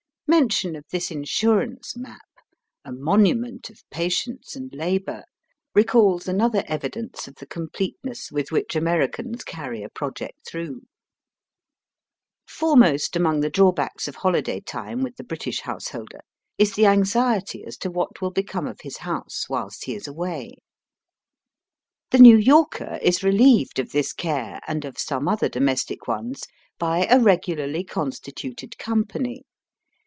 Mention 0.27 0.77
of 0.77 0.85
this 0.93 1.11
insurance 1.11 1.97
map, 1.97 2.21
a 2.85 2.91
monu 2.93 3.37
ment 3.37 3.69
of 3.69 3.83
patience 3.91 4.55
and 4.55 4.73
labour, 4.73 5.25
recalls 5.75 6.25
another 6.25 6.63
evidence 6.69 7.27
of 7.27 7.35
the 7.35 7.45
completejiess 7.45 8.31
with 8.31 8.49
which 8.49 8.73
Americans 8.73 9.43
carry 9.43 9.83
a 9.83 9.89
project 9.89 10.47
through. 10.47 10.83
Fore 12.47 12.77
most 12.77 13.17
among 13.17 13.41
the 13.41 13.49
drawbacks 13.49 14.07
of 14.07 14.15
holiday 14.15 14.61
time 14.61 14.61
Digitized 14.61 14.69
by 14.71 14.79
VjOOQIC 14.79 14.83
NEW 14.85 14.87
YOBK 14.87 14.95
CITY. 14.95 14.95
31 14.95 15.03
with 15.03 15.15
the 15.17 15.23
British 15.25 15.59
householder 15.59 16.19
is 16.57 16.75
the 16.75 16.85
anxiety 16.85 17.65
as 17.65 17.77
to 17.77 17.91
what 17.91 18.21
will 18.21 18.31
become 18.31 18.67
of 18.67 18.79
his 18.83 18.97
house 18.99 19.49
whilst 19.49 19.83
he 19.83 19.95
is 19.95 20.07
away. 20.07 20.51
The 22.11 22.19
New 22.19 22.37
Yorker 22.37 22.99
is 23.01 23.21
relieved 23.21 23.79
of 23.79 23.91
this 23.91 24.13
care 24.13 24.61
and 24.65 24.85
of 24.85 24.97
some 24.97 25.27
other 25.27 25.49
domestic 25.49 26.07
ones 26.07 26.43
by 26.79 27.05
a 27.07 27.19
regularly 27.19 27.83
constituted 27.83 28.77
company. 28.77 29.43